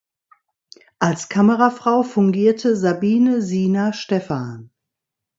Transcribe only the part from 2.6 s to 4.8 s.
Sabine Sina Stephan.